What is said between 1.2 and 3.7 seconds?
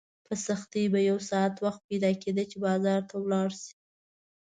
ساعت وخت پیدا کېده چې بازار ته ولاړ